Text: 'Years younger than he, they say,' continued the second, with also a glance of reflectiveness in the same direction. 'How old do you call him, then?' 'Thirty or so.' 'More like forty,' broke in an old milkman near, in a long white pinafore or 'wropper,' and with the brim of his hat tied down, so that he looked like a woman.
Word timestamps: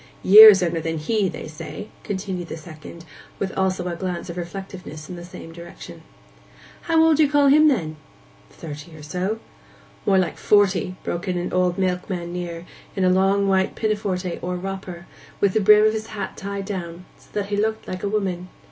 'Years 0.23 0.63
younger 0.63 0.81
than 0.81 0.97
he, 0.97 1.29
they 1.29 1.47
say,' 1.47 1.89
continued 2.03 2.47
the 2.47 2.57
second, 2.57 3.05
with 3.37 3.55
also 3.55 3.87
a 3.87 3.95
glance 3.95 4.31
of 4.31 4.37
reflectiveness 4.37 5.07
in 5.07 5.15
the 5.15 5.23
same 5.23 5.53
direction. 5.53 6.01
'How 6.81 7.03
old 7.03 7.17
do 7.17 7.23
you 7.23 7.29
call 7.29 7.49
him, 7.49 7.67
then?' 7.67 7.97
'Thirty 8.49 8.95
or 8.97 9.03
so.' 9.03 9.37
'More 10.07 10.17
like 10.17 10.39
forty,' 10.39 10.95
broke 11.03 11.27
in 11.27 11.37
an 11.37 11.53
old 11.53 11.77
milkman 11.77 12.33
near, 12.33 12.65
in 12.95 13.03
a 13.03 13.09
long 13.11 13.47
white 13.47 13.75
pinafore 13.75 14.17
or 14.41 14.55
'wropper,' 14.55 14.91
and 14.91 15.05
with 15.39 15.53
the 15.53 15.61
brim 15.61 15.85
of 15.85 15.93
his 15.93 16.07
hat 16.07 16.35
tied 16.35 16.65
down, 16.65 17.05
so 17.19 17.29
that 17.33 17.49
he 17.49 17.55
looked 17.55 17.87
like 17.87 18.01
a 18.01 18.09
woman. 18.09 18.47